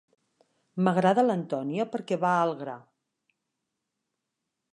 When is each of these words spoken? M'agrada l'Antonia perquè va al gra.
M'agrada 0.87 1.25
l'Antonia 1.27 1.87
perquè 1.93 2.19
va 2.27 2.33
al 2.47 2.57
gra. 2.63 2.79